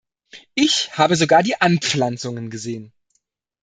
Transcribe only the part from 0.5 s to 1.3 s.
Ich habe